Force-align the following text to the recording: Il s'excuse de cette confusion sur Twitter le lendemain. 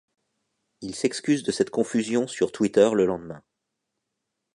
Il 0.81 0.95
s'excuse 0.95 1.43
de 1.43 1.51
cette 1.51 1.69
confusion 1.69 2.25
sur 2.25 2.51
Twitter 2.51 2.89
le 2.95 3.05
lendemain. 3.05 3.43